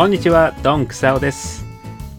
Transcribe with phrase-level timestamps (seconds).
[0.00, 1.66] こんにちは、ドンクサオです。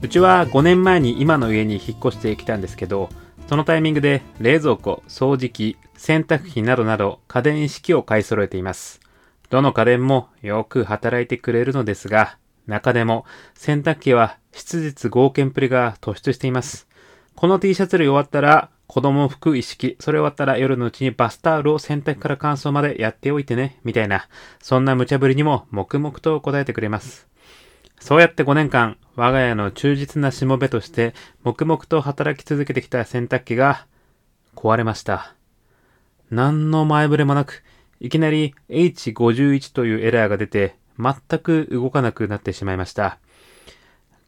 [0.00, 3.10] うちは5年前に今の家に引っ越してきたんですけど、
[3.48, 8.98] そのタイミングで冷蔵庫、掃除機、洗濯機などなど家電一式を買い揃えています。
[9.50, 16.88] どの家電もよく働いてくれるのですが、中でも洗濯機は質実合憲プリが突出しています。
[17.34, 24.28] この T シャツ類終わったら子供服一式、それ終わったら夜のうちにバスタオルを洗濯から乾燥までやっておいてね、みたいな、
[24.62, 27.28] そんな無茶ぶりにも黙々と答えてくれます。
[28.00, 33.86] そうやって5年間、我が家の忠実なしもべとして、黙々と働き続けてきた洗濯機が、
[34.54, 35.34] 壊れました。
[36.30, 37.62] 何の前触れもなく、
[38.00, 43.18] いきなり H51 というエラーが出て、全く動かなくなってしまいました。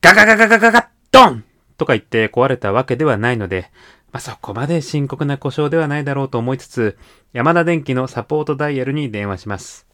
[0.00, 1.44] ガガガガガガガッドン
[1.76, 3.70] とか言って壊れたわけではないので、
[4.12, 6.98] まあ、そこまで深刻な故障ではないだろうと思いつつ、
[7.32, 9.86] 山田電機のサポートダイヤルに電話します。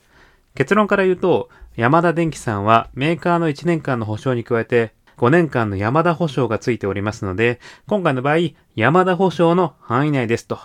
[0.54, 7.58] 結論から言うと、山田電機さんはメーカーの1年間の保証に加えて、5年間の山田保証がついておりますので、
[7.88, 10.58] 今回の場合、山田保証の範囲内ですと。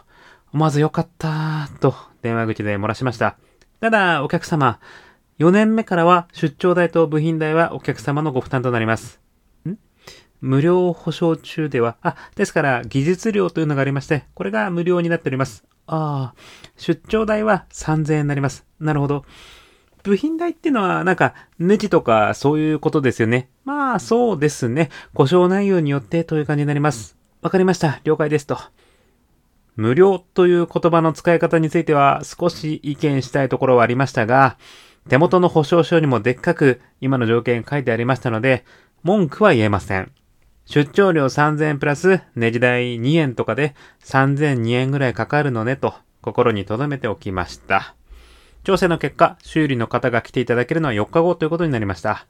[0.53, 3.37] 思わずよかったと電話口で漏らしました。
[3.79, 4.79] ただ、お客様、
[5.39, 9.19] 4年目からは出張代と部品代はお客様のご負担となります。
[9.67, 9.77] ん？
[10.41, 15.65] 無料保証中では、あ、ですから技術料というのがありまして、これが無料になっております。
[15.87, 16.39] ああ、
[16.77, 18.65] 出張代は3000円になります。
[18.79, 19.25] なるほど。
[20.03, 23.49] 部品代っていうのは、なんか、ネジとかそういうことですよね。
[23.65, 24.89] まあ、そうですね。
[25.13, 27.17] 故障内容によってという感じになります。
[27.41, 27.99] わかりました。
[28.03, 28.57] 了解ですと。
[29.75, 34.57] 無料という言葉の使い方については少し意見したいところはありましたが、
[35.07, 38.65] 手元の保証書にもでっかく今の条件書いてありましたので、
[39.03, 40.11] 文句は言えません。
[40.65, 47.95] 出張料3000円プラスネジ代2円とかで3002円ぐらいかかるのねと心に留めておきました。
[48.63, 52.25] 調整の結果、修理の方が来ていただけるのは4日後ということになりました。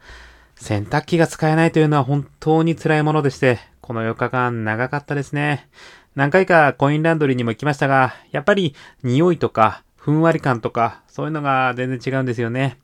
[0.56, 5.70] 洗濯機が使えないというのは本当に辛いものでして、この4日間長かったですね。
[6.16, 12.78] 何回かコインランドリーにも行きましたが、やっぱり匂いとか、ふんわり感とか、そういうのが全然違うんですよね。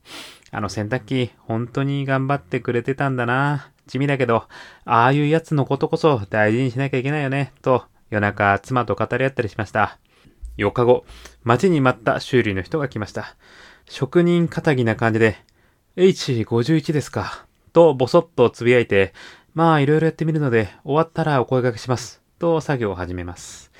[0.51, 3.69] あの洗濯機、本当に頑張ってくれてたんだな。
[3.87, 4.45] 地味だけど、
[4.85, 9.99] ああいうやつのことこそ大事にしなきゃいけないよね、と夜中妻と語り合ったりしました。
[10.57, 11.05] 4日後、
[11.43, 13.35] 待ちに待った修理の人が来ました。
[13.87, 15.37] 職人仇な感じで、
[15.97, 17.45] H51 ですか。
[17.73, 19.13] と、ぼそっとつぶやいて、
[19.53, 22.21] まあ、いろいろやってみるので、終わったらお声掛けします。
[22.39, 23.71] と、作業を始めます。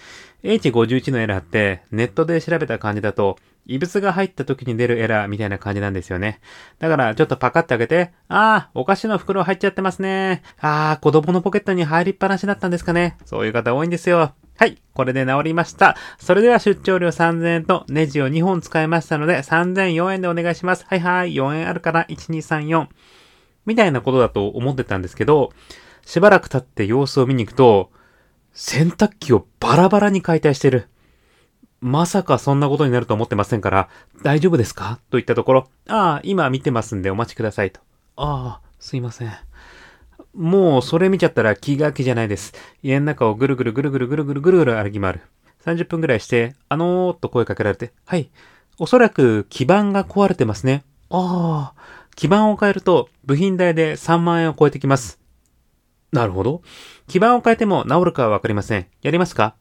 [0.44, 6.40] H51 のエラーって、ネットで調べた感じだと、異物が入った時に出るエラーみたいな感じなんですよね。
[6.80, 10.44] だから、ちょっとパカって開けて、ああ、お菓子の袋入っちゃってますね。
[10.60, 13.18] ああ、子供のポケットに入りっぱなしだったんですかね。
[13.26, 14.34] そういう方多いんですよ。
[14.58, 15.98] はい、これで治りました。
[16.18, 20.86] それでは出張料3000円とネジを2本使いましたので3004円でお願いします。
[20.88, 22.88] はいはい、4円あるから1234。
[23.66, 25.52] みたいなことだと思ってたんですけど、
[26.06, 27.92] しばらく経って様子を見に行くと、
[28.54, 30.88] 洗濯機をバラバラに解体してる。
[31.82, 33.90] まさかそんなことになると思ってませんから、
[34.24, 35.00] 大丈夫ですか？
[35.10, 37.82] と言ったところ、ああ、今見てますんでお待ちくださいと。
[38.16, 39.32] ああ、すいません。
[40.34, 42.54] もうそれ見ちゃったら気が気じゃないです。
[42.84, 45.22] 家の中をぐるぐるぐるぐるぐるぐるぐるぐる歩き回る。
[45.66, 48.30] 30分ぐらいして、あのーと声かけられて、はい。
[48.78, 50.84] おそらく基板が壊れてますね。
[51.10, 51.82] ああ、
[52.16, 55.20] 基板を変えると部品代で3万円を超えてきます。
[56.12, 56.62] なるほど。
[57.08, 58.88] 基板を変えても治るかはわかりません。
[59.02, 59.56] やりますか？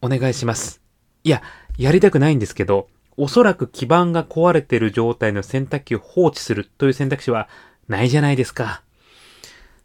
[0.00, 0.80] お願いします。
[1.24, 1.42] いや、
[1.78, 7.48] やりたくないんですけど、おそらく基板が壊れてる状態の洗濯機を放置するという選択肢は
[7.88, 8.82] ないじゃないですか。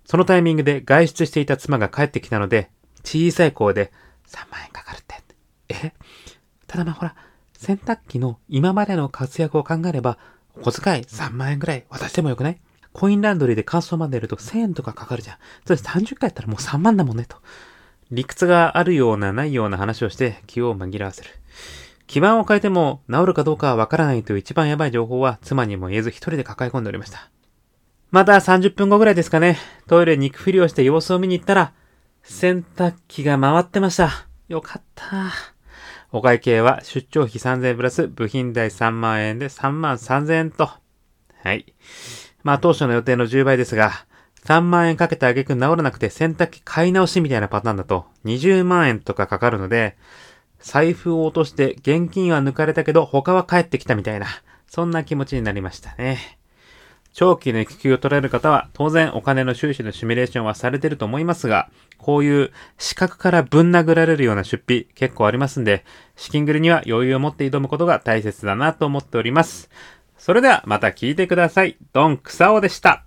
[0.08, 2.70] そのタイミングで外出していた妻が帰ってきたので、
[3.04, 3.92] 小さい声で
[4.28, 5.16] 3万円かかるって。
[5.68, 5.94] え？
[6.66, 7.14] ただまあほら、
[7.52, 10.18] 洗濯機の今までの活躍を考えれば、
[10.56, 12.60] お小遣い3万円ぐらい渡してもよくない？
[12.94, 15.38] コインランドリーで乾燥までやると1000円とかかかるじゃん。
[15.66, 17.38] それ30回やったらもう3万だもんね、と。
[18.10, 21.32] 理屈があるようなないような話をして気を紛らわせる。
[22.08, 27.30] 基盤を変えても治るかどうかはわからないという一番やばい情報は妻にも言えず一人で抱え込んでおりました。
[28.10, 29.58] また30分後ぐらいですかね。
[29.88, 31.74] トイレに行くふりをして様子を見に行ったら、
[32.24, 34.28] 洗濯機が回ってました。
[34.48, 35.34] よかった。
[36.12, 40.70] お会計は出張費3000円プラス部品代3万円で3万3000円と。
[41.44, 41.74] はい。
[42.44, 43.92] まあ当初の予定の10倍ですが、
[44.46, 49.98] 3万円かけてあげく治らなくて洗濯機買い直しみたいなパターンだと20万円とかかかるので、
[50.60, 54.28] 財布を落として現金は抜かれたけど他は返ってきたみたいな、
[54.66, 56.40] そんな気持ちになりましたね。
[57.20, 65.84] 長期の育休を取られる方は当然お金の収支のシミュレーションはされてると思いますが、こういう資格からぶん殴られるような出費結構ありますんで、
[66.16, 69.72] 資金繰りには余裕を持って挑むことが大切だなと思っております。
[70.20, 71.78] それではまた聞いてください。
[71.92, 73.07] ドン・クサオでした。